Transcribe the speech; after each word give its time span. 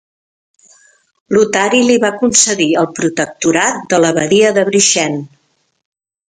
Lotari 1.35 1.81
li 1.89 1.97
va 2.05 2.11
concedir 2.21 2.67
el 2.81 2.87
protectorat 3.01 3.79
de 3.93 4.01
l'abadia 4.03 4.51
de 4.57 4.65
Brixen. 4.71 5.21